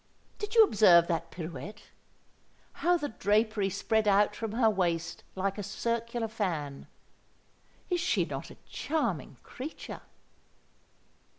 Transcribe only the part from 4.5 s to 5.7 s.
her waist like a